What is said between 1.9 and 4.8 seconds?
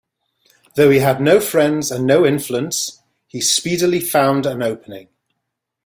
and no influence, he speedily found an